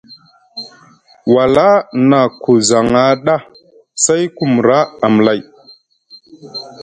[1.33, 1.67] Wala
[2.09, 3.35] na ku zaŋa ɗa,
[4.03, 5.39] say ku mra amlay.